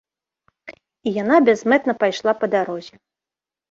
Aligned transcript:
І 1.07 1.15
яна 1.21 1.35
бязмэтна 1.51 1.99
пайшла 2.07 2.31
па 2.43 2.53
дарозе. 2.59 2.95